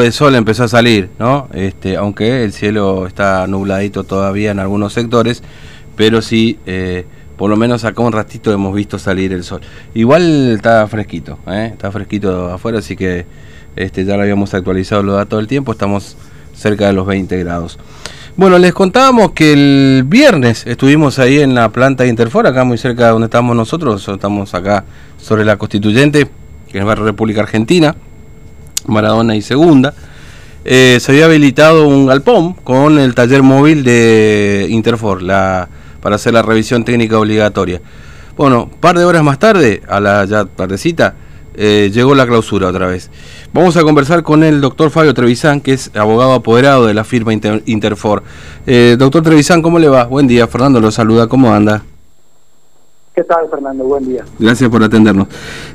de 0.00 0.12
sol 0.12 0.36
empezó 0.36 0.62
a 0.62 0.68
salir, 0.68 1.10
¿no? 1.18 1.48
Este, 1.52 1.96
aunque 1.96 2.44
el 2.44 2.52
cielo 2.52 3.08
está 3.08 3.48
nubladito 3.48 4.04
todavía 4.04 4.52
en 4.52 4.60
algunos 4.60 4.92
sectores, 4.92 5.42
pero 5.96 6.22
sí, 6.22 6.56
eh, 6.66 7.04
por 7.36 7.50
lo 7.50 7.56
menos 7.56 7.82
acá 7.82 8.00
un 8.02 8.12
ratito 8.12 8.52
hemos 8.52 8.72
visto 8.76 9.00
salir 9.00 9.32
el 9.32 9.42
sol. 9.42 9.60
Igual 9.94 10.52
está 10.52 10.86
fresquito, 10.86 11.40
¿eh? 11.48 11.70
está 11.72 11.90
fresquito 11.90 12.46
afuera, 12.52 12.78
así 12.78 12.94
que 12.94 13.26
este, 13.74 14.04
ya 14.04 14.14
lo 14.14 14.22
habíamos 14.22 14.54
actualizado 14.54 15.02
los 15.02 15.16
datos 15.16 15.36
del 15.40 15.48
tiempo, 15.48 15.72
estamos 15.72 16.16
cerca 16.54 16.86
de 16.86 16.92
los 16.92 17.04
20 17.04 17.36
grados. 17.40 17.76
Bueno, 18.36 18.56
les 18.58 18.72
contábamos 18.74 19.32
que 19.32 19.52
el 19.52 20.04
viernes 20.06 20.64
estuvimos 20.68 21.18
ahí 21.18 21.40
en 21.40 21.56
la 21.56 21.70
planta 21.70 22.04
de 22.04 22.10
Interfor, 22.10 22.46
acá 22.46 22.62
muy 22.62 22.78
cerca 22.78 23.06
de 23.06 23.10
donde 23.10 23.24
estamos 23.24 23.56
nosotros, 23.56 24.06
estamos 24.06 24.54
acá 24.54 24.84
sobre 25.20 25.44
la 25.44 25.56
Constituyente, 25.56 26.28
que 26.70 26.78
es 26.78 26.84
la 26.84 26.94
República 26.94 27.40
Argentina 27.40 27.96
Maradona 28.88 29.36
y 29.36 29.42
Segunda, 29.42 29.94
eh, 30.64 30.98
se 31.00 31.12
había 31.12 31.26
habilitado 31.26 31.86
un 31.86 32.06
galpón 32.06 32.52
con 32.52 32.98
el 32.98 33.14
taller 33.14 33.42
móvil 33.42 33.84
de 33.84 34.66
Interfor 34.68 35.22
la, 35.22 35.68
para 36.00 36.16
hacer 36.16 36.34
la 36.34 36.42
revisión 36.42 36.84
técnica 36.84 37.18
obligatoria. 37.18 37.80
Bueno, 38.36 38.70
par 38.80 38.98
de 38.98 39.04
horas 39.04 39.22
más 39.22 39.38
tarde, 39.38 39.82
a 39.88 40.00
la 40.00 40.24
ya 40.24 40.44
tardecita, 40.44 41.14
eh, 41.54 41.90
llegó 41.92 42.14
la 42.14 42.26
clausura 42.26 42.68
otra 42.68 42.86
vez. 42.86 43.10
Vamos 43.52 43.76
a 43.76 43.82
conversar 43.82 44.22
con 44.22 44.44
el 44.44 44.60
doctor 44.60 44.90
Fabio 44.90 45.12
Trevisan, 45.12 45.60
que 45.60 45.72
es 45.72 45.90
abogado 45.96 46.34
apoderado 46.34 46.86
de 46.86 46.94
la 46.94 47.02
firma 47.02 47.32
Interfor. 47.32 48.22
Eh, 48.66 48.96
doctor 48.98 49.22
Trevisan, 49.22 49.62
¿cómo 49.62 49.78
le 49.78 49.88
va? 49.88 50.04
Buen 50.04 50.28
día, 50.28 50.46
Fernando 50.46 50.80
lo 50.80 50.92
saluda, 50.92 51.26
¿cómo 51.26 51.52
anda? 51.52 51.82
¿Qué 53.18 53.24
tal, 53.24 53.48
Fernando? 53.50 53.82
Buen 53.82 54.06
día. 54.06 54.24
Gracias 54.38 54.70
por 54.70 54.80
atendernos. 54.80 55.26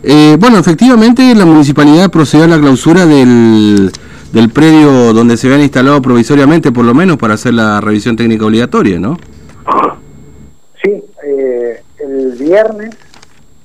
Eh, 0.01 0.37
bueno, 0.39 0.59
efectivamente 0.59 1.35
la 1.35 1.45
municipalidad 1.45 2.09
procedió 2.09 2.45
a 2.45 2.47
la 2.47 2.57
clausura 2.57 3.05
del, 3.05 3.91
del 4.31 4.49
predio 4.49 5.11
donde 5.11 5.35
se 5.35 5.47
habían 5.47 5.59
instalado 5.59 6.01
provisoriamente, 6.01 6.71
por 6.71 6.85
lo 6.85 6.93
menos, 6.93 7.17
para 7.17 7.33
hacer 7.33 7.53
la 7.53 7.81
revisión 7.81 8.15
técnica 8.15 8.45
obligatoria, 8.45 8.97
¿no? 8.97 9.17
Sí, 10.81 11.03
eh, 11.27 11.81
el 11.99 12.31
viernes 12.39 12.95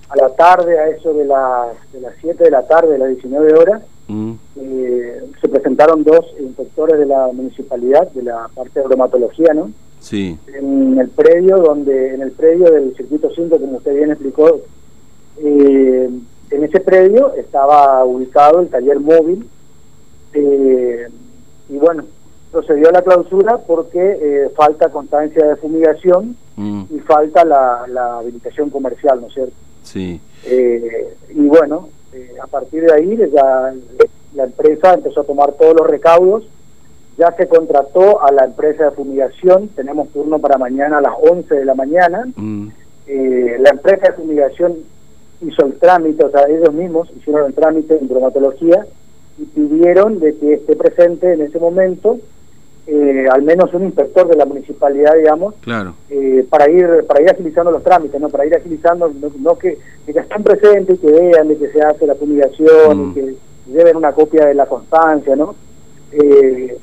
a 0.08 0.16
la 0.16 0.30
tarde, 0.30 0.76
a 0.76 0.88
eso 0.88 1.14
de, 1.14 1.26
las 1.26 1.92
de 1.92 2.00
las 2.00 2.14
7 2.20 2.42
de 2.42 2.50
la 2.50 2.66
tarde, 2.66 2.94
de 2.94 2.98
las 2.98 3.10
19 3.10 3.54
horas, 3.54 3.82
mm. 4.08 4.32
eh, 4.56 5.22
se 5.40 5.48
presentaron 5.48 6.02
dos 6.02 6.26
inspectores 6.40 6.98
de 6.98 7.06
la 7.06 7.28
municipalidad, 7.32 8.10
de 8.10 8.24
la 8.24 8.48
parte 8.56 8.80
de 8.80 8.86
bromatología, 8.88 9.54
¿no? 9.54 9.70
Sí. 10.00 10.38
En 10.46 10.98
el 10.98 11.08
predio 11.10 11.58
donde, 11.58 12.14
en 12.14 12.22
el 12.22 12.32
predio 12.32 12.70
del 12.70 12.94
circuito 12.96 13.30
5, 13.34 13.58
como 13.58 13.76
usted 13.78 13.94
bien 13.94 14.10
explicó, 14.10 14.60
eh, 15.38 16.10
en 16.50 16.64
ese 16.64 16.80
predio 16.80 17.34
estaba 17.34 18.04
ubicado 18.04 18.60
el 18.60 18.68
taller 18.68 19.00
móvil 19.00 19.48
eh, 20.32 21.08
y 21.68 21.76
bueno, 21.76 22.04
procedió 22.50 22.88
a 22.88 22.92
la 22.92 23.02
clausura 23.02 23.58
porque 23.58 24.18
eh, 24.20 24.50
falta 24.56 24.90
constancia 24.90 25.44
de 25.46 25.56
fumigación 25.56 26.36
mm. 26.56 26.84
y 26.90 26.98
falta 27.00 27.44
la, 27.44 27.84
la, 27.88 28.18
habilitación 28.18 28.70
comercial, 28.70 29.20
¿no 29.20 29.26
es 29.26 29.34
cierto? 29.34 29.54
Sí. 29.82 30.20
y 30.44 31.46
bueno, 31.46 31.88
a 32.42 32.46
partir 32.46 32.84
de 32.84 32.92
ahí 32.92 33.16
ya 33.32 33.72
la 34.34 34.44
empresa 34.44 34.94
empezó 34.94 35.20
a 35.20 35.24
tomar 35.24 35.52
todos 35.52 35.74
los 35.78 35.86
recaudos 35.86 36.44
ya 37.18 37.32
se 37.32 37.48
contrató 37.48 38.22
a 38.22 38.30
la 38.32 38.44
empresa 38.44 38.84
de 38.84 38.90
fumigación, 38.92 39.68
tenemos 39.68 40.08
turno 40.10 40.38
para 40.38 40.56
mañana 40.56 40.98
a 40.98 41.00
las 41.00 41.14
11 41.20 41.54
de 41.54 41.64
la 41.64 41.74
mañana. 41.74 42.26
Mm. 42.36 42.68
Eh, 43.06 43.56
la 43.60 43.70
empresa 43.70 44.08
de 44.08 44.12
fumigación 44.12 44.76
hizo 45.40 45.66
el 45.66 45.74
trámite, 45.74 46.24
o 46.24 46.30
sea, 46.30 46.42
ellos 46.48 46.72
mismos 46.72 47.10
hicieron 47.16 47.46
el 47.46 47.54
trámite 47.54 47.98
en 47.98 48.08
bromatología 48.08 48.86
y 49.38 49.44
pidieron 49.44 50.20
de 50.20 50.36
que 50.36 50.54
esté 50.54 50.76
presente 50.76 51.32
en 51.32 51.42
ese 51.42 51.58
momento 51.58 52.18
eh, 52.90 53.26
al 53.30 53.42
menos 53.42 53.74
un 53.74 53.84
inspector 53.84 54.26
de 54.28 54.36
la 54.36 54.46
municipalidad, 54.46 55.14
digamos, 55.14 55.54
claro. 55.60 55.92
Eh, 56.08 56.46
para 56.48 56.70
ir 56.70 57.04
para 57.06 57.20
ir 57.20 57.28
agilizando 57.28 57.70
los 57.70 57.84
trámites, 57.84 58.18
no 58.18 58.30
para 58.30 58.46
ir 58.46 58.54
agilizando, 58.54 59.12
no, 59.40 59.58
que, 59.58 59.76
que 60.06 60.18
estén 60.18 60.42
presentes 60.42 60.96
y 60.96 60.98
que 60.98 61.12
vean 61.12 61.48
de 61.48 61.58
que 61.58 61.68
se 61.68 61.82
hace 61.82 62.06
la 62.06 62.14
fumigación 62.14 62.98
y 62.98 63.04
mm. 63.04 63.14
que 63.14 63.34
lleven 63.70 63.94
una 63.94 64.12
copia 64.12 64.46
de 64.46 64.54
la 64.54 64.64
constancia, 64.64 65.36
¿no? 65.36 65.54
Eh, 66.12 66.78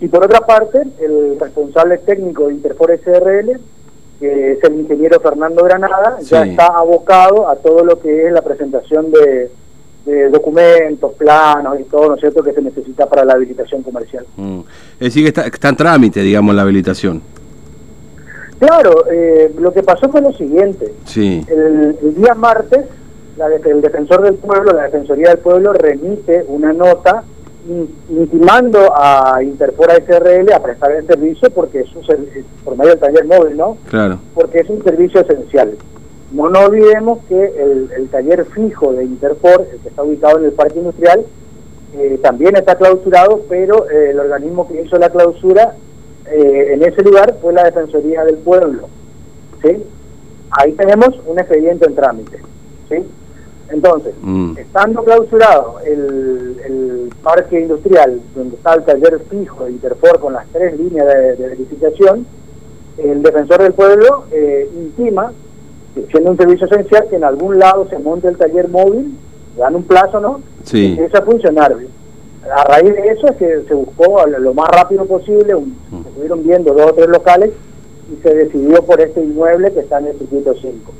y 0.00 0.08
por 0.08 0.24
otra 0.24 0.40
parte, 0.40 0.82
el 1.00 1.38
responsable 1.38 1.98
técnico 1.98 2.46
de 2.46 2.54
Interfor 2.54 2.90
SRL, 2.90 3.60
que 4.18 4.52
es 4.52 4.64
el 4.64 4.80
ingeniero 4.80 5.20
Fernando 5.20 5.62
Granada, 5.64 6.18
ya 6.22 6.44
está 6.44 6.66
abocado 6.66 7.48
a 7.48 7.56
todo 7.56 7.84
lo 7.84 8.00
que 8.00 8.26
es 8.26 8.32
la 8.32 8.42
presentación 8.42 9.10
de, 9.10 9.50
documentos, 10.30 11.12
planos 11.12 11.78
y 11.78 11.84
todo, 11.84 12.08
¿no 12.08 12.14
es 12.14 12.20
cierto?, 12.20 12.42
que 12.42 12.52
se 12.52 12.62
necesita 12.62 13.06
para 13.06 13.24
la 13.24 13.34
habilitación 13.34 13.82
comercial. 13.82 14.24
Mm. 14.36 14.60
Es 14.94 15.14
decir, 15.14 15.22
que 15.22 15.40
está, 15.40 15.68
en 15.68 15.76
trámite, 15.76 16.20
digamos, 16.20 16.52
la 16.54 16.62
habilitación. 16.62 17.22
Claro, 18.58 19.04
eh, 19.08 19.54
lo 19.56 19.72
que 19.72 19.84
pasó 19.84 20.08
fue 20.08 20.20
lo 20.20 20.32
siguiente. 20.32 20.92
Sí. 21.04 21.46
El, 21.48 22.14
día 22.16 22.34
martes, 22.34 22.86
la 23.36 23.46
el 23.54 23.80
defensor 23.80 24.22
del 24.22 24.34
pueblo, 24.34 24.72
la 24.72 24.84
Defensoría 24.84 25.28
del 25.28 25.38
Pueblo, 25.38 25.74
remite 25.74 26.44
una 26.48 26.72
nota 26.72 27.22
intimando 28.08 28.92
a 28.94 29.42
Interfora 29.42 29.96
SRL 29.96 30.52
a 30.52 30.62
prestar 30.62 30.92
el 30.92 31.06
servicio 31.06 31.50
porque 31.50 31.80
es 31.80 31.94
un 31.94 32.04
por 32.64 32.76
medio 32.76 32.90
del 32.90 33.00
taller 33.00 33.24
móvil, 33.26 33.56
¿no? 33.56 33.76
Claro. 33.88 34.18
Porque 34.34 34.60
es 34.60 34.70
un 34.70 34.82
servicio 34.82 35.20
esencial. 35.20 35.76
No 36.32 36.48
nos 36.48 36.68
olvidemos 36.68 37.18
que 37.28 37.44
el, 37.96 38.08
taller 38.10 38.44
fijo 38.46 38.92
de 38.92 39.04
Interfor, 39.04 39.66
el 39.72 39.80
que 39.80 39.88
está 39.88 40.02
ubicado 40.02 40.38
en 40.38 40.44
el 40.46 40.52
parque 40.52 40.78
industrial, 40.78 41.24
eh, 41.96 42.18
también 42.22 42.56
está 42.56 42.76
clausurado, 42.76 43.42
pero 43.48 43.90
eh, 43.90 44.10
el 44.10 44.20
organismo 44.20 44.68
que 44.68 44.80
hizo 44.80 44.96
la 44.96 45.10
clausura 45.10 45.74
eh, 46.30 46.74
en 46.74 46.84
ese 46.84 47.02
lugar 47.02 47.36
fue 47.42 47.52
la 47.52 47.64
Defensoría 47.64 48.24
del 48.24 48.36
Pueblo. 48.36 48.88
¿sí? 49.62 49.82
Ahí 50.52 50.72
tenemos 50.72 51.08
un 51.26 51.38
expediente 51.38 51.86
en 51.86 51.94
trámite. 51.96 52.38
¿sí? 52.88 53.04
Entonces, 53.70 54.14
mm. 54.20 54.58
estando 54.58 55.04
clausurado 55.04 55.78
el, 55.84 56.56
el, 56.64 57.10
parque 57.22 57.60
industrial, 57.60 58.18
donde 58.34 58.56
está 58.56 58.74
el 58.74 58.84
taller 58.84 59.20
fijo 59.28 59.64
de 59.64 59.72
Interfor 59.72 60.20
con 60.20 60.32
las 60.32 60.46
tres 60.52 60.78
líneas 60.78 61.06
de, 61.06 61.34
verificación, 61.34 62.26
el 62.96 63.22
defensor 63.22 63.62
del 63.62 63.74
pueblo 63.74 64.24
eh, 64.32 64.68
intima, 64.74 65.32
siendo 66.10 66.30
un 66.30 66.36
servicio 66.36 66.66
esencial, 66.66 67.08
que 67.10 67.16
en 67.16 67.24
algún 67.24 67.58
lado 67.58 67.86
se 67.90 67.98
monte 67.98 68.28
el 68.28 68.38
taller 68.38 68.68
móvil, 68.68 69.18
dan 69.56 69.74
un 69.74 69.82
plazo, 69.82 70.18
¿no? 70.18 70.40
Sí. 70.64 70.78
Y 70.78 70.92
empieza 70.92 71.18
a 71.18 71.22
funcionar. 71.22 71.76
A 72.50 72.64
raíz 72.64 72.94
de 72.94 73.08
eso 73.08 73.26
es 73.28 73.36
que 73.36 73.62
se 73.68 73.74
buscó 73.74 74.26
lo 74.26 74.54
más 74.54 74.68
rápido 74.68 75.04
posible, 75.04 75.54
mm. 75.54 76.02
se 76.02 76.08
estuvieron 76.08 76.42
viendo 76.42 76.72
dos 76.72 76.90
o 76.90 76.94
tres 76.94 77.08
locales 77.08 77.50
y 78.10 78.22
se 78.22 78.34
decidió 78.34 78.82
por 78.82 79.00
este 79.00 79.20
inmueble 79.20 79.72
que 79.72 79.80
está 79.80 79.98
en 79.98 80.06
el 80.06 80.18
circuito 80.18 80.54
5. 80.54 80.92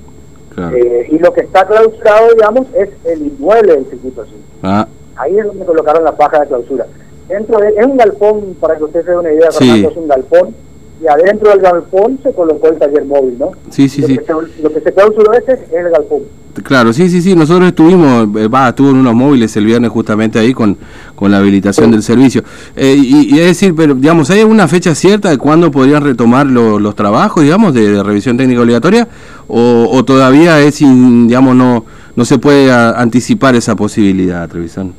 Eh, 0.57 1.09
y 1.11 1.19
lo 1.19 1.33
que 1.33 1.43
está 1.43 1.67
clausurado, 1.67 2.29
digamos, 2.35 2.67
es 2.75 2.91
el 3.05 3.23
inmueble 3.23 3.75
del 3.75 3.87
circuito 3.87 4.25
5. 4.25 4.39
Ah. 4.63 4.87
Ahí 5.17 5.39
es 5.39 5.47
donde 5.47 5.65
colocaron 5.65 6.05
la 6.05 6.13
paja 6.13 6.41
de 6.41 6.47
clausura. 6.49 6.87
Dentro 7.29 7.59
de, 7.61 7.69
es 7.69 7.87
un 7.87 7.97
galpón, 7.97 8.57
para 8.61 8.77
que 8.77 8.85
usted 8.85 9.05
se 9.05 9.11
dé 9.11 9.17
una 9.17 9.33
idea, 9.33 9.51
Fernando, 9.53 9.91
es 9.91 9.97
un 9.97 10.09
galpón, 10.09 10.55
y 11.03 11.07
adentro 11.07 11.51
del 11.51 11.61
galpón 11.61 12.19
se 12.23 12.33
colocó 12.33 12.69
el 12.69 12.79
taller 12.79 13.05
móvil, 13.07 13.39
¿no? 13.39 13.53
Sí, 13.71 13.89
sí, 13.89 14.03
lo 14.03 14.07
sí. 14.09 14.19
Que 14.19 14.25
se, 14.25 14.33
lo 14.63 14.73
que 14.73 14.81
se 14.81 14.93
clausuró 14.93 15.33
ese 15.33 15.53
es 15.53 15.61
el 15.73 15.91
galpón. 15.91 16.23
Claro, 16.65 16.93
sí, 16.93 17.09
sí, 17.09 17.23
sí, 17.23 17.35
nosotros 17.35 17.69
estuvimos, 17.69 18.29
eh, 18.37 18.49
va, 18.49 18.69
estuvo 18.71 18.91
en 18.91 18.97
unos 18.97 19.15
móviles 19.15 19.57
el 19.57 19.65
viernes 19.65 19.91
justamente 19.91 20.39
ahí 20.39 20.53
con, 20.53 20.77
con 21.15 21.31
la 21.31 21.39
habilitación 21.39 21.91
del 21.93 22.03
servicio. 22.03 22.43
Eh, 22.77 22.97
y, 22.99 23.39
es 23.39 23.47
decir, 23.47 23.75
pero 23.75 23.95
digamos, 23.95 24.31
¿hay 24.31 24.41
alguna 24.41 24.67
fecha 24.67 24.95
cierta 24.95 25.31
de 25.31 25.39
cuándo 25.39 25.71
podrían 25.71 26.03
retomar 26.03 26.47
los 26.47 26.95
trabajos, 26.95 27.45
digamos, 27.45 27.73
de, 27.73 28.03
revisión 28.03 28.37
técnica 28.37 28.61
obligatoria? 28.61 29.09
O, 29.47 30.05
todavía 30.05 30.61
es, 30.61 30.79
digamos, 30.81 31.55
no, 31.57 31.85
no 32.17 32.25
se 32.25 32.39
puede 32.39 32.73
anticipar 32.73 33.55
esa 33.55 33.77
posibilidad, 33.77 34.49
Trevisan? 34.49 34.93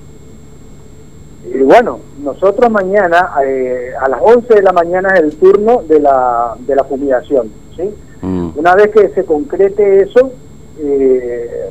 Y 1.53 1.59
bueno, 1.59 1.99
nosotros 2.23 2.69
mañana, 2.69 3.31
eh, 3.45 3.91
a 3.99 4.07
las 4.07 4.21
11 4.21 4.55
de 4.55 4.61
la 4.61 4.73
mañana 4.73 5.09
es 5.15 5.21
el 5.21 5.35
turno 5.35 5.83
de 5.87 5.99
la, 5.99 6.55
de 6.59 6.75
la 6.75 6.83
fumigación, 6.83 7.51
¿sí? 7.75 7.89
Mm. 8.21 8.51
Una 8.55 8.75
vez 8.75 8.89
que 8.91 9.09
se 9.09 9.25
concrete 9.25 10.03
eso, 10.03 10.31
eh, 10.79 11.69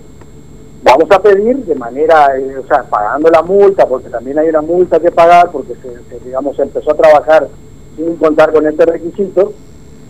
vamos 0.83 1.11
a 1.11 1.21
pedir 1.21 1.57
de 1.65 1.75
manera, 1.75 2.37
eh, 2.37 2.59
o 2.59 2.67
sea, 2.67 2.83
pagando 2.85 3.31
la 3.31 3.43
multa, 3.43 3.87
porque 3.87 4.09
también 4.09 4.39
hay 4.39 4.49
una 4.49 4.63
multa 4.63 4.99
que 4.99 5.11
pagar, 5.11 5.51
porque 5.51 5.75
se, 5.75 6.25
digamos, 6.25 6.57
se 6.57 6.63
empezó 6.63 6.93
a 6.93 6.97
trabajar 6.97 7.49
sin 7.97 8.17
contar 8.17 8.53
con 8.53 8.67
este 8.67 8.87
requisito. 8.87 9.53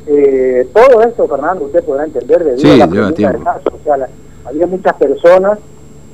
Eh, 0.06 0.68
todo 0.72 1.02
esto, 1.02 1.26
Fernando, 1.28 1.66
usted 1.66 1.84
podrá 1.84 2.04
entender 2.04 2.44
de 2.44 2.76
la 2.76 2.86
del 2.86 3.42
caso. 3.44 3.70
O 3.72 3.84
sea, 3.84 4.08
había 4.44 4.66
muchas 4.66 4.94
personas 4.94 5.58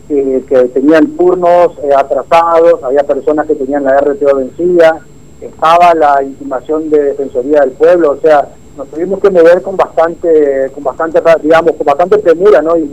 que, 0.09 0.45
que 0.49 0.65
tenían 0.69 1.17
turnos 1.17 1.73
eh, 1.83 1.91
atrasados, 1.97 2.83
había 2.83 3.03
personas 3.03 3.47
que 3.47 3.55
tenían 3.55 3.85
la 3.85 3.99
RTO 3.99 4.37
vencida, 4.37 5.01
estaba 5.41 5.95
la 5.95 6.23
intimación 6.23 6.89
de 6.91 7.03
Defensoría 7.03 7.61
del 7.61 7.73
Pueblo, 7.73 8.13
o 8.13 8.17
sea, 8.19 8.49
nos 8.77 8.89
tuvimos 8.89 9.21
que 9.21 9.31
mover 9.31 9.63
con 9.63 9.77
bastante, 9.77 10.71
con 10.75 10.85
bastante, 10.85 11.21
digamos, 11.43 11.73
con 11.73 11.87
bastante 11.87 12.19
premura, 12.19 12.63
¿no? 12.63 12.77
Y 12.77 12.91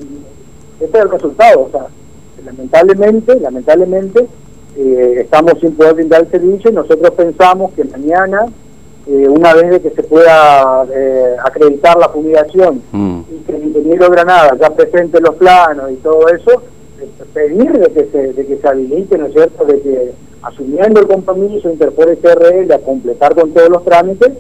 este 0.80 0.98
es 0.98 1.04
el 1.04 1.12
resultado, 1.12 1.62
o 1.62 1.70
sea, 1.72 1.88
lamentablemente, 2.46 3.40
lamentablemente, 3.40 4.28
eh, 4.76 5.18
estamos 5.20 5.54
sin 5.60 5.76
poder 5.76 5.94
brindar 5.96 6.22
el 6.22 6.32
servicio 6.32 6.72
y 6.72 6.74
nosotros 6.74 7.12
pensamos 7.12 7.74
que 7.74 7.84
mañana, 7.84 8.46
eh, 9.08 9.28
una 9.28 9.54
vez 9.54 9.70
de 9.70 9.82
que 9.82 9.90
se 9.92 10.04
pueda 10.04 10.86
eh, 10.92 11.36
acreditar 11.44 11.98
la 11.98 12.10
fumigación 12.10 12.82
mm. 12.92 13.22
y 13.32 13.38
que 13.46 13.56
el 13.56 13.64
ingeniero 13.66 14.10
Granada 14.10 14.58
ya 14.60 14.70
presente 14.72 15.20
los 15.20 15.36
planos 15.36 15.92
y 15.92 15.96
todo 15.96 16.28
eso, 16.30 16.64
pedir 17.34 17.72
de 17.72 17.92
que 17.92 18.06
se, 18.12 18.34
de 18.34 18.46
que 18.46 18.58
se 18.58 18.68
habilite, 18.68 19.18
¿no 19.18 19.28
es 19.28 19.34
cierto?, 19.34 19.66
de 19.66 19.80
que 19.82 20.12
asumiendo 20.42 21.00
el 21.00 21.08
compromiso 21.08 21.70
Interpol 21.70 22.18
SRL 22.22 22.72
a 22.72 22.80
completar 22.80 23.34
con 23.34 23.52
todos 23.52 23.70
los 23.70 23.84
trámites, 23.86 24.32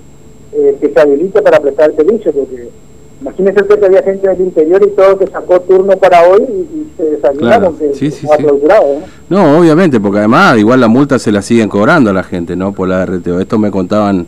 que 0.51 0.91
se 0.93 0.99
habilite 0.99 1.41
para 1.41 1.59
prestar 1.59 1.89
el 1.89 1.95
servicio, 1.95 2.31
porque 2.31 2.69
Imagínese 3.23 3.65
que 3.65 3.85
había 3.85 4.03
gente 4.03 4.27
del 4.27 4.41
interior 4.41 4.83
y 4.85 4.89
todo 4.97 5.17
que 5.17 5.27
sacó 5.27 5.61
turno 5.61 5.95
para 5.95 6.27
hoy 6.27 6.41
y, 6.41 6.83
se 6.97 7.03
desayunaron 7.03 7.77
que 7.77 7.93
sí, 7.93 8.11
sí, 8.11 8.27
¿no? 9.29 9.57
obviamente, 9.57 9.99
porque 9.99 10.19
además 10.19 10.57
igual 10.59 10.81
la 10.81 10.89
multa 10.89 11.17
se 11.17 11.31
la 11.31 11.41
siguen 11.41 11.69
cobrando 11.69 12.09
a 12.09 12.13
la 12.13 12.23
gente, 12.23 12.55
¿no? 12.55 12.73
Por 12.73 12.89
la 12.89 13.05
RTO. 13.05 13.39
Esto 13.39 13.57
me 13.57 13.71
contaban, 13.71 14.27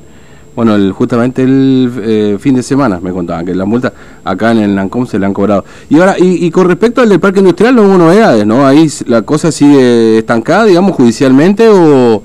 bueno, 0.55 0.75
el, 0.75 0.91
justamente 0.91 1.43
el 1.43 1.91
eh, 2.01 2.37
fin 2.39 2.55
de 2.55 2.63
semana 2.63 2.99
me 3.01 3.11
contaban 3.11 3.45
que 3.45 3.53
la 3.53 3.65
multa 3.65 3.93
acá 4.23 4.51
en 4.51 4.59
el 4.59 4.75
Lancom 4.75 5.05
se 5.05 5.19
le 5.19 5.25
han 5.25 5.33
cobrado. 5.33 5.65
Y 5.89 5.99
ahora, 5.99 6.15
y, 6.17 6.49
con 6.51 6.67
respecto 6.67 7.01
al 7.01 7.09
del 7.09 7.19
parque 7.19 7.39
industrial 7.39 7.75
no 7.75 7.83
hubo 7.83 7.97
novedades, 7.97 8.45
¿no? 8.45 8.65
Ahí 8.65 8.87
la 9.07 9.23
cosa 9.23 9.51
sigue 9.51 10.17
estancada, 10.19 10.65
digamos, 10.65 10.95
judicialmente 10.95 11.67
o, 11.69 12.21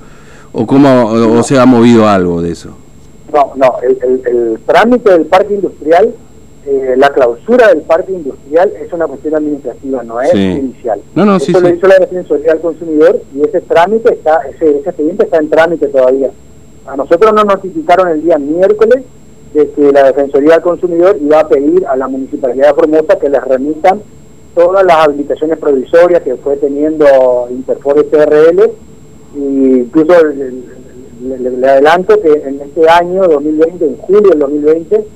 o 0.51 0.67
cómo 0.67 1.05
o, 1.05 1.43
se 1.43 1.59
ha 1.59 1.65
movido 1.65 2.07
algo 2.07 2.41
de 2.41 2.51
eso. 2.51 2.69
No, 3.33 3.53
no, 3.55 3.75
el, 3.81 3.97
el 4.25 4.59
trámite 4.65 5.11
del 5.11 5.25
parque 5.25 5.55
industrial 5.55 6.13
eh, 6.63 6.93
la 6.95 7.09
clausura 7.09 7.69
del 7.69 7.81
parque 7.81 8.11
industrial 8.11 8.71
es 8.79 8.93
una 8.93 9.07
cuestión 9.07 9.33
administrativa, 9.33 10.03
no 10.03 10.21
es 10.21 10.31
judicial. 10.31 11.01
No, 11.15 11.25
no, 11.25 11.37
Eso 11.37 11.59
lo 11.59 11.69
hizo 11.69 11.87
la 11.87 11.97
Defensoría 11.97 12.51
del 12.53 12.61
Consumidor 12.61 13.19
y 13.35 13.41
ese 13.41 13.61
trámite 13.61 14.13
está, 14.13 14.41
ese, 14.47 14.77
ese 14.77 14.89
expediente 14.89 15.23
está 15.23 15.37
en 15.37 15.49
trámite 15.49 15.87
todavía. 15.87 16.29
A 16.85 16.95
nosotros 16.95 17.33
nos 17.33 17.45
notificaron 17.45 18.09
el 18.09 18.23
día 18.23 18.37
miércoles 18.37 19.03
de 19.53 19.69
que 19.71 19.91
la 19.91 20.03
Defensoría 20.03 20.53
del 20.53 20.61
Consumidor 20.61 21.17
iba 21.21 21.39
a 21.39 21.47
pedir 21.47 21.85
a 21.85 21.95
la 21.95 22.07
Municipalidad 22.07 22.69
de 22.69 22.73
Formosa 22.73 23.19
que 23.19 23.29
les 23.29 23.43
remitan 23.43 24.01
todas 24.55 24.85
las 24.85 24.97
habilitaciones 24.97 25.57
provisorias 25.57 26.21
que 26.21 26.35
fue 26.35 26.57
teniendo 26.57 27.47
Interfor 27.49 28.05
SRL 28.05 28.71
y 29.35 29.79
incluso 29.79 30.13
le 31.21 31.69
adelanto 31.69 32.19
que 32.19 32.31
en 32.31 32.61
este 32.61 32.89
año 32.89 33.27
2020, 33.27 33.85
en 33.85 33.97
julio 33.97 34.29
del 34.31 34.39
2020, 34.39 35.07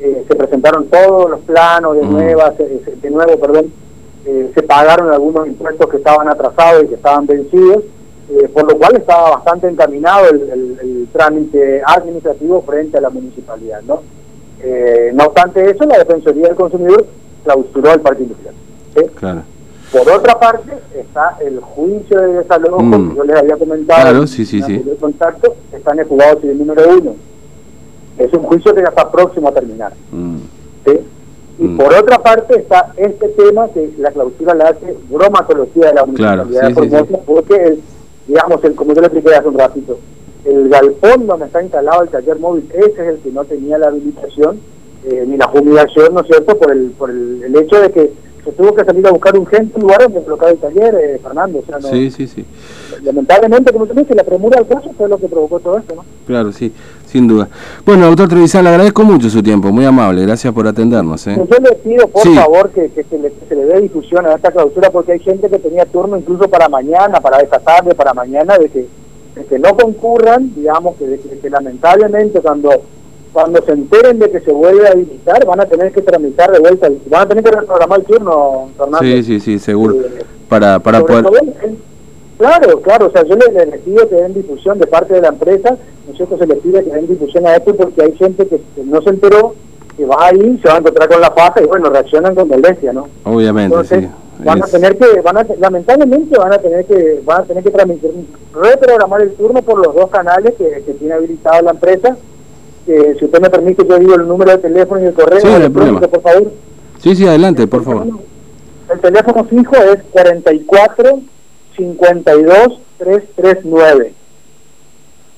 eh, 0.00 0.24
se 0.26 0.34
presentaron 0.34 0.86
todos 0.86 1.30
los 1.30 1.40
planos 1.40 1.96
de, 1.96 2.02
mm. 2.02 2.12
nueva, 2.12 2.50
de 2.50 3.10
nuevo, 3.10 3.38
perdón, 3.38 3.72
eh, 4.24 4.50
se 4.54 4.62
pagaron 4.62 5.12
algunos 5.12 5.46
impuestos 5.46 5.88
que 5.88 5.98
estaban 5.98 6.28
atrasados 6.28 6.84
y 6.84 6.88
que 6.88 6.94
estaban 6.94 7.26
vencidos, 7.26 7.84
eh, 8.30 8.48
por 8.48 8.70
lo 8.70 8.78
cual 8.78 8.96
estaba 8.96 9.30
bastante 9.30 9.68
encaminado 9.68 10.28
el, 10.30 11.08
trámite 11.12 11.82
administrativo 11.84 12.62
frente 12.62 12.96
a 12.96 13.02
la 13.02 13.10
municipalidad. 13.10 13.82
¿no? 13.82 14.00
no 15.12 15.24
obstante 15.24 15.68
eso, 15.68 15.84
la 15.84 15.98
Defensoría 15.98 16.46
del 16.46 16.56
Consumidor 16.56 17.04
clausuró 17.44 17.92
el 17.92 18.00
parque 18.00 18.22
industrial. 18.22 18.54
Por 19.92 20.10
otra 20.10 20.40
parte, 20.40 20.72
está 20.94 21.36
el 21.40 21.60
juicio 21.60 22.18
de 22.18 22.38
desalojo 22.38 22.82
mm. 22.82 23.10
que 23.10 23.16
yo 23.16 23.24
les 23.24 23.36
había 23.36 23.56
comentado 23.56 24.00
claro, 24.00 24.26
sí, 24.26 24.46
sí, 24.46 24.62
sí. 24.62 24.82
el 24.88 24.96
contacto, 24.98 25.54
está 25.70 25.92
en 25.92 25.98
el 25.98 26.06
juzgado 26.06 26.40
civil 26.40 26.58
número 26.58 26.82
uno 26.96 27.14
es 28.18 28.32
un 28.32 28.42
juicio 28.42 28.74
que 28.74 28.82
ya 28.82 28.88
está 28.88 29.10
próximo 29.10 29.48
a 29.48 29.52
terminar. 29.52 29.92
Mm. 30.10 30.36
Y 31.58 31.64
mm. 31.64 31.76
por 31.76 31.92
otra 31.92 32.18
parte 32.18 32.58
está 32.58 32.92
este 32.96 33.28
tema 33.28 33.68
que 33.68 33.92
la 33.98 34.10
clausura 34.10 34.54
la 34.54 34.70
hace 34.70 34.96
bromatología 35.10 35.88
de 35.88 35.94
la 35.94 36.04
Municipalidad 36.04 37.04
de 37.04 37.18
porque, 37.26 37.78
digamos, 38.26 38.62
el, 38.64 38.74
como 38.74 38.94
yo 38.94 39.00
le 39.00 39.06
expliqué 39.08 39.34
hace 39.34 39.48
un 39.48 39.58
ratito, 39.58 39.98
el 40.44 40.68
galpón 40.68 41.26
donde 41.26 41.46
está 41.46 41.62
instalado 41.62 42.02
el 42.02 42.08
taller 42.08 42.38
móvil, 42.38 42.68
ese 42.72 42.90
es 42.90 42.98
el 42.98 43.18
que 43.18 43.30
no 43.30 43.44
tenía 43.44 43.78
la 43.78 43.88
habilitación 43.88 44.60
eh, 45.04 45.24
ni 45.26 45.36
la 45.36 45.48
fumigación, 45.48 46.14
¿no 46.14 46.20
es 46.20 46.26
cierto?, 46.26 46.56
por 46.56 46.72
el, 46.72 46.90
por 46.92 47.10
el, 47.10 47.42
el 47.44 47.56
hecho 47.56 47.80
de 47.80 47.90
que 47.90 48.12
se 48.44 48.52
tuvo 48.52 48.74
que 48.74 48.84
salir 48.84 49.06
a 49.06 49.10
buscar 49.10 49.38
un 49.38 49.46
gente 49.46 49.72
un 49.76 49.82
lugar 49.82 50.02
donde 50.02 50.22
colocar 50.22 50.48
el 50.50 50.58
taller, 50.58 50.94
eh, 50.94 51.20
Fernando. 51.22 51.60
O 51.60 51.64
sea, 51.64 51.78
no, 51.78 51.88
sí, 51.88 52.10
sí, 52.10 52.26
sí. 52.26 52.44
Lamentablemente, 53.02 53.72
como 53.72 53.86
tú 53.86 53.94
dices, 53.94 54.16
la 54.16 54.24
premura 54.24 54.58
del 54.58 54.68
caso 54.68 54.90
fue 54.96 55.08
lo 55.08 55.18
que 55.18 55.28
provocó 55.28 55.60
todo 55.60 55.78
esto, 55.78 55.94
¿no? 55.94 56.04
Claro, 56.26 56.50
sí, 56.50 56.72
sin 57.06 57.28
duda. 57.28 57.48
Bueno, 57.86 58.06
doctor 58.06 58.28
Trevisan, 58.28 58.64
le 58.64 58.70
agradezco 58.70 59.04
mucho 59.04 59.30
su 59.30 59.42
tiempo, 59.42 59.70
muy 59.70 59.84
amable, 59.84 60.22
gracias 60.22 60.52
por 60.52 60.66
atendernos. 60.66 61.24
¿eh? 61.28 61.36
Yo 61.36 61.56
le 61.58 61.72
pido, 61.76 62.08
por 62.08 62.34
favor, 62.34 62.70
que, 62.70 62.90
que, 62.90 63.04
se 63.04 63.18
le, 63.18 63.32
se 63.48 63.54
le 63.54 63.64
dé 63.64 63.80
difusión 63.80 64.26
a 64.26 64.34
esta 64.34 64.50
clausura, 64.50 64.90
porque 64.90 65.12
hay 65.12 65.20
gente 65.20 65.48
que 65.48 65.58
tenía 65.58 65.84
turno 65.86 66.16
incluso 66.16 66.48
para 66.48 66.68
mañana, 66.68 67.20
para 67.20 67.40
esta 67.40 67.60
tarde, 67.60 67.94
para 67.94 68.12
mañana, 68.12 68.58
de 68.58 68.68
que, 68.68 68.86
de 69.36 69.44
que 69.44 69.58
no 69.58 69.76
concurran, 69.76 70.52
digamos, 70.54 70.96
que, 70.96 71.20
que 71.40 71.50
lamentablemente 71.50 72.40
cuando 72.40 72.70
cuando 73.32 73.62
se 73.62 73.72
enteren 73.72 74.18
de 74.18 74.30
que 74.30 74.40
se 74.40 74.52
vuelve 74.52 74.86
a 74.86 74.92
habilitar, 74.92 75.44
van 75.46 75.60
a 75.60 75.66
tener 75.66 75.90
que 75.92 76.02
tramitar 76.02 76.52
de 76.52 76.58
vuelta, 76.58 76.88
van 77.06 77.22
a 77.22 77.28
tener 77.28 77.44
que 77.44 77.50
reprogramar 77.50 78.00
el 78.00 78.04
turno, 78.04 78.68
Fernando. 78.76 78.98
Sí, 79.00 79.22
sí, 79.22 79.40
sí, 79.40 79.58
seguro. 79.58 79.94
Eh, 79.94 80.24
para 80.48 80.78
para 80.78 81.00
poder... 81.00 81.22
claro, 82.36 82.80
claro, 82.82 83.06
o 83.06 83.10
sea, 83.10 83.24
yo 83.24 83.34
les, 83.36 83.54
les, 83.54 83.80
pido 83.80 84.08
que 84.08 84.16
den 84.16 84.34
difusión 84.34 84.78
de 84.78 84.86
parte 84.86 85.14
de 85.14 85.22
la 85.22 85.28
empresa, 85.28 85.76
nosotros 86.06 86.40
se 86.40 86.46
les 86.46 86.58
pide 86.58 86.84
que 86.84 86.90
den 86.90 87.08
difusión 87.08 87.46
a 87.46 87.56
esto 87.56 87.74
porque 87.74 88.02
hay 88.02 88.12
gente 88.16 88.46
que, 88.46 88.60
no 88.84 89.00
se 89.00 89.10
enteró, 89.10 89.54
que 89.96 90.04
va 90.04 90.26
ahí, 90.26 90.58
se 90.62 90.68
va 90.68 90.74
a 90.74 90.78
encontrar 90.78 91.08
con 91.08 91.20
la 91.20 91.30
faja 91.30 91.62
y 91.62 91.66
bueno, 91.66 91.88
reaccionan 91.88 92.34
con 92.34 92.48
violencia, 92.48 92.92
¿no? 92.92 93.08
Obviamente, 93.24 93.76
sí. 93.84 94.08
Van 94.44 94.62
a 94.62 94.66
tener 94.66 94.96
que, 94.98 95.20
van 95.20 95.38
a, 95.38 95.46
lamentablemente 95.58 96.36
van 96.36 96.52
a 96.52 96.58
tener 96.58 96.84
que, 96.84 97.22
van 97.24 97.42
a 97.42 97.44
tener 97.44 97.62
que 97.62 97.70
tramitar, 97.70 98.10
reprogramar 98.52 99.20
el 99.22 99.34
turno 99.34 99.62
por 99.62 99.86
los 99.86 99.94
dos 99.94 100.10
canales 100.10 100.54
que, 100.58 100.82
que 100.84 100.94
tiene 100.94 101.14
habilitado 101.14 101.62
la 101.62 101.70
empresa 101.70 102.16
que 102.86 103.14
si 103.18 103.24
usted 103.24 103.40
me 103.40 103.50
permite, 103.50 103.86
yo 103.86 103.98
digo 103.98 104.14
el 104.14 104.26
número 104.26 104.52
de 104.52 104.58
teléfono 104.58 105.00
y 105.00 105.06
el 105.06 105.14
correo. 105.14 105.40
Sí, 105.40 105.48
por 106.08 106.22
favor. 106.22 106.52
Sí, 107.02 107.16
sí, 107.16 107.26
adelante, 107.26 107.66
por 107.66 107.84
favor. 107.84 108.06
El 108.92 109.00
teléfono 109.00 109.44
fijo 109.44 109.76
es 109.76 110.02
44 110.10 111.20
52 111.76 112.80
339. 112.98 114.14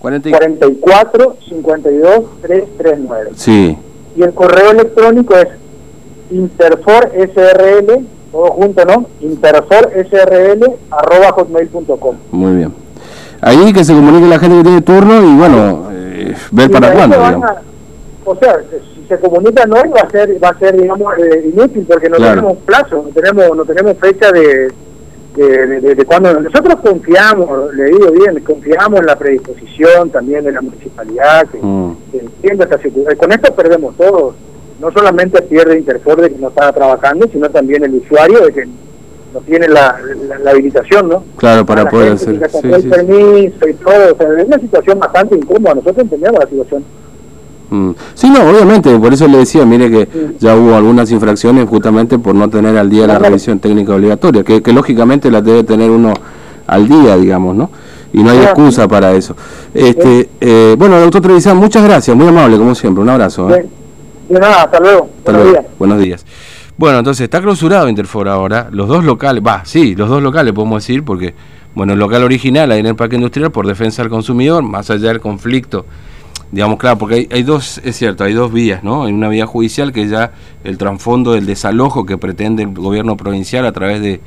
44 0.00 1.36
52 1.48 2.24
339. 2.42 3.30
Sí. 3.36 3.76
Y 4.16 4.22
el 4.22 4.32
correo 4.34 4.70
electrónico 4.72 5.34
es 5.36 5.48
interfor 6.30 7.10
srl, 7.34 8.06
todo 8.32 8.46
junto, 8.46 8.84
¿no? 8.84 9.06
interfor 9.20 9.90
srl 10.10 10.72
arroba 10.90 11.32
hotmail.com. 11.32 12.16
Muy 12.32 12.56
bien. 12.56 12.72
Ahí 13.40 13.72
que 13.72 13.84
se 13.84 13.92
comunique 13.94 14.26
la 14.26 14.38
gente 14.38 14.56
que 14.58 14.62
tiene 14.62 14.80
turno 14.82 15.22
y 15.22 15.36
bueno, 15.36 15.90
ver 16.50 16.70
para 16.70 16.92
cuándo. 16.92 17.16
o 18.24 18.36
sea, 18.36 18.60
si 18.70 19.06
se 19.08 19.18
comunica 19.18 19.64
hoy 19.64 19.90
va 19.90 20.00
a 20.00 20.10
ser, 20.10 20.42
va 20.42 20.48
a 20.48 20.58
ser 20.58 20.80
digamos, 20.80 21.12
eh, 21.18 21.50
inútil 21.52 21.86
porque 21.88 22.08
no 22.08 22.16
tenemos 22.16 22.58
plazo, 22.58 23.04
no 23.06 23.10
tenemos, 23.10 23.56
no 23.56 23.64
tenemos 23.64 23.98
fecha 23.98 24.30
de, 24.32 24.72
de, 25.36 25.94
de, 25.94 26.04
cuando 26.04 26.40
nosotros 26.40 26.76
confiamos, 26.80 27.74
le 27.74 27.86
digo 27.86 28.12
bien, 28.12 28.42
confiamos 28.44 29.00
en 29.00 29.06
la 29.06 29.16
predisposición 29.16 30.10
también 30.10 30.44
de 30.44 30.52
la 30.52 30.62
municipalidad, 30.62 31.46
que, 31.48 31.58
mm. 31.60 31.96
entienda 32.12 32.64
esta 32.64 32.78
situación. 32.78 33.16
Con 33.16 33.32
esto 33.32 33.54
perdemos 33.54 33.96
todos, 33.96 34.34
no 34.80 34.92
solamente 34.92 35.42
pierde 35.42 35.78
Interfor 35.78 36.20
de 36.20 36.30
que 36.30 36.38
no 36.38 36.48
está 36.48 36.72
trabajando, 36.72 37.26
sino 37.32 37.50
también 37.50 37.84
el 37.84 37.94
usuario 37.94 38.40
de 38.40 38.52
que 38.52 38.68
no 39.34 39.40
tiene 39.40 39.68
la, 39.68 39.98
la, 40.42 40.50
habilitación, 40.52 41.08
¿no? 41.08 41.24
Claro, 41.36 41.66
para 41.66 41.90
poder 41.90 42.12
hacer. 42.12 42.40
Sí, 42.50 42.60
el 42.62 42.88
permiso 42.88 43.68
y 43.68 43.74
todo, 43.74 44.14
o 44.14 44.16
sea, 44.16 44.28
es 44.38 44.46
una 44.46 44.58
situación 44.58 44.98
bastante 45.00 45.36
incómoda, 45.36 45.74
nosotros 45.74 45.98
entendemos 45.98 46.38
la 46.38 46.48
situación. 46.48 46.84
Mm. 47.70 47.90
Sí, 48.14 48.30
no, 48.30 48.48
obviamente, 48.48 48.96
por 48.98 49.12
eso 49.12 49.26
le 49.26 49.38
decía, 49.38 49.66
mire 49.66 49.90
que 49.90 50.08
ya 50.38 50.56
hubo 50.56 50.76
algunas 50.76 51.10
infracciones 51.10 51.68
justamente 51.68 52.18
por 52.18 52.34
no 52.36 52.48
tener 52.48 52.76
al 52.76 52.88
día 52.88 53.08
la 53.08 53.18
revisión 53.18 53.58
técnica 53.58 53.94
obligatoria, 53.94 54.44
que, 54.44 54.62
que 54.62 54.72
lógicamente 54.72 55.30
la 55.30 55.42
debe 55.42 55.64
tener 55.64 55.90
uno 55.90 56.14
al 56.66 56.88
día, 56.88 57.16
digamos, 57.16 57.56
¿no? 57.56 57.70
Y 58.12 58.22
no 58.22 58.30
hay 58.30 58.38
excusa 58.38 58.86
para 58.86 59.12
eso. 59.12 59.34
Este, 59.74 60.28
eh, 60.40 60.76
bueno, 60.78 61.00
doctor 61.00 61.20
Trevisan, 61.20 61.56
muchas 61.56 61.82
gracias, 61.82 62.16
muy 62.16 62.28
amable 62.28 62.56
como 62.56 62.72
siempre, 62.76 63.02
un 63.02 63.08
abrazo. 63.08 63.52
¿eh? 63.52 63.66
De 64.28 64.38
nada, 64.38 64.62
hasta 64.62 64.78
luego. 64.78 65.08
Hasta 65.18 65.32
Buenos 65.32 65.42
luego. 65.42 65.50
Días. 65.50 65.78
Buenos 65.78 65.98
días. 65.98 66.24
Bueno, 66.76 66.98
entonces 66.98 67.24
está 67.24 67.40
clausurado 67.40 67.88
Interfor 67.88 68.28
ahora. 68.28 68.68
Los 68.72 68.88
dos 68.88 69.04
locales, 69.04 69.42
va, 69.46 69.64
sí, 69.64 69.94
los 69.94 70.08
dos 70.08 70.20
locales 70.20 70.52
podemos 70.52 70.82
decir, 70.82 71.04
porque, 71.04 71.34
bueno, 71.74 71.92
el 71.92 72.00
local 72.00 72.24
original 72.24 72.72
ahí 72.72 72.80
en 72.80 72.86
el 72.86 72.96
Parque 72.96 73.14
Industrial 73.14 73.52
por 73.52 73.66
defensa 73.66 74.02
del 74.02 74.10
consumidor, 74.10 74.64
más 74.64 74.90
allá 74.90 75.08
del 75.08 75.20
conflicto, 75.20 75.86
digamos, 76.50 76.78
claro, 76.78 76.98
porque 76.98 77.28
hay, 77.30 77.42
dos, 77.44 77.80
es 77.84 77.96
cierto, 77.96 78.24
hay 78.24 78.32
dos 78.32 78.52
vías, 78.52 78.82
¿no? 78.82 79.04
Hay 79.04 79.12
una 79.12 79.28
vía 79.28 79.46
judicial 79.46 79.92
que 79.92 80.08
ya 80.08 80.32
el 80.64 80.76
trasfondo 80.76 81.32
del 81.32 81.46
desalojo 81.46 82.06
que 82.06 82.18
pretende 82.18 82.64
el 82.64 82.74
gobierno 82.74 83.16
provincial 83.16 83.66
a 83.66 83.72
través 83.72 84.00
de, 84.00 84.20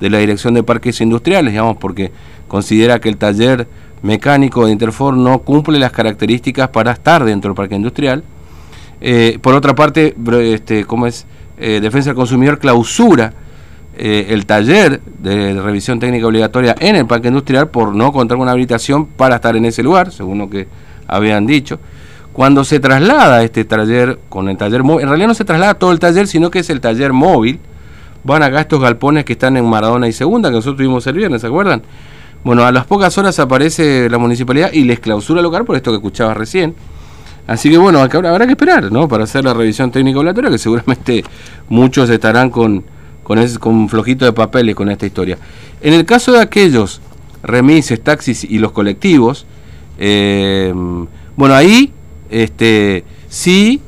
de 0.00 0.10
la 0.10 0.18
Dirección 0.18 0.54
de 0.54 0.64
Parques 0.64 1.00
Industriales, 1.00 1.52
digamos, 1.52 1.76
porque 1.76 2.10
considera 2.48 2.98
que 2.98 3.08
el 3.10 3.16
taller 3.16 3.68
mecánico 4.02 4.66
de 4.66 4.72
Interfor 4.72 5.16
no 5.16 5.38
cumple 5.38 5.78
las 5.78 5.92
características 5.92 6.68
para 6.70 6.90
estar 6.90 7.24
dentro 7.24 7.50
del 7.50 7.56
parque 7.56 7.76
industrial. 7.76 8.24
Eh, 9.00 9.38
por 9.40 9.54
otra 9.54 9.74
parte, 9.76 10.16
este, 10.52 10.84
¿cómo 10.84 11.06
es? 11.06 11.26
Eh, 11.64 11.78
Defensa 11.80 12.10
del 12.10 12.16
Consumidor 12.16 12.58
clausura 12.58 13.32
eh, 13.96 14.26
el 14.30 14.46
taller 14.46 15.00
de 15.00 15.60
revisión 15.62 16.00
técnica 16.00 16.26
obligatoria 16.26 16.74
en 16.80 16.96
el 16.96 17.06
parque 17.06 17.28
industrial 17.28 17.68
por 17.68 17.94
no 17.94 18.10
contar 18.10 18.36
una 18.38 18.50
habilitación 18.50 19.06
para 19.06 19.36
estar 19.36 19.54
en 19.54 19.66
ese 19.66 19.80
lugar, 19.80 20.10
según 20.10 20.38
lo 20.38 20.50
que 20.50 20.66
habían 21.06 21.46
dicho. 21.46 21.78
Cuando 22.32 22.64
se 22.64 22.80
traslada 22.80 23.44
este 23.44 23.64
taller 23.64 24.18
con 24.28 24.48
el 24.48 24.56
taller 24.56 24.82
móvil, 24.82 25.02
en 25.04 25.08
realidad 25.10 25.28
no 25.28 25.34
se 25.34 25.44
traslada 25.44 25.74
todo 25.74 25.92
el 25.92 26.00
taller, 26.00 26.26
sino 26.26 26.50
que 26.50 26.58
es 26.58 26.68
el 26.68 26.80
taller 26.80 27.12
móvil. 27.12 27.60
Van 28.24 28.42
acá 28.42 28.62
estos 28.62 28.80
galpones 28.80 29.24
que 29.24 29.34
están 29.34 29.56
en 29.56 29.64
Maradona 29.64 30.08
y 30.08 30.12
Segunda, 30.12 30.48
que 30.48 30.56
nosotros 30.56 30.78
tuvimos 30.78 31.06
el 31.06 31.14
viernes, 31.14 31.42
¿se 31.42 31.46
acuerdan? 31.46 31.82
Bueno, 32.42 32.64
a 32.64 32.72
las 32.72 32.86
pocas 32.86 33.16
horas 33.18 33.38
aparece 33.38 34.10
la 34.10 34.18
municipalidad 34.18 34.72
y 34.72 34.82
les 34.82 34.98
clausura 34.98 35.38
el 35.38 35.44
local 35.44 35.64
por 35.64 35.76
esto 35.76 35.92
que 35.92 35.98
escuchabas 35.98 36.36
recién. 36.36 36.74
Así 37.46 37.70
que 37.70 37.78
bueno, 37.78 38.00
habrá 38.00 38.46
que 38.46 38.52
esperar, 38.52 38.90
¿no? 38.92 39.08
Para 39.08 39.24
hacer 39.24 39.44
la 39.44 39.54
revisión 39.54 39.90
técnica 39.90 40.18
obligatoria, 40.18 40.50
que 40.50 40.58
seguramente 40.58 41.24
muchos 41.68 42.08
estarán 42.08 42.50
con, 42.50 42.84
con, 43.22 43.38
ese, 43.38 43.58
con 43.58 43.88
flojito 43.88 44.24
de 44.24 44.32
papeles 44.32 44.74
con 44.74 44.90
esta 44.90 45.06
historia. 45.06 45.38
En 45.80 45.94
el 45.94 46.04
caso 46.04 46.32
de 46.32 46.40
aquellos 46.40 47.00
remises, 47.42 48.02
taxis 48.02 48.44
y 48.44 48.58
los 48.58 48.72
colectivos, 48.72 49.46
eh, 49.98 50.72
bueno, 51.36 51.54
ahí 51.54 51.92
este, 52.30 53.04
sí 53.28 53.80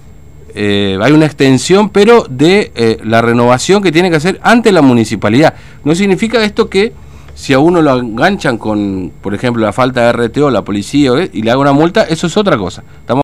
eh, 0.54 0.99
hay 1.02 1.12
una 1.12 1.26
extensión, 1.26 1.90
pero 1.90 2.26
de 2.30 2.70
eh, 2.76 2.99
la 3.02 3.20
renovación 3.20 3.82
que 3.82 3.90
tiene 3.90 4.08
que 4.08 4.16
hacer 4.16 4.38
ante 4.42 4.70
la 4.70 4.82
municipalidad. 4.82 5.54
No 5.82 5.94
significa 5.94 6.42
esto 6.44 6.68
que 6.68 6.92
si 7.34 7.52
a 7.52 7.58
uno 7.58 7.82
lo 7.82 7.99
enganchan 7.99 8.56
con, 8.56 9.12
por 9.20 9.34
ejemplo, 9.34 9.64
la 9.64 9.73
falta 9.73 10.12
de 10.12 10.28
RTO, 10.28 10.50
la 10.50 10.62
policía 10.62 11.11
y 11.32 11.42
le 11.42 11.50
haga 11.50 11.61
una 11.61 11.73
multa, 11.73 12.04
eso 12.04 12.28
es 12.28 12.37
otra 12.37 12.56
cosa. 12.56 12.84
Estamos 13.00 13.08